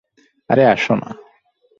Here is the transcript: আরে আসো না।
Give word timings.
আরে 0.49 0.63
আসো 0.65 0.93
না। 0.95 1.09